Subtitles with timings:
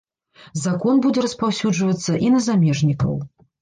[0.61, 3.19] Закон будзе распаўсюджвацца і на замежнікаў.